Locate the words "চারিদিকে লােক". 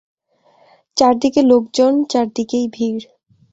0.97-1.63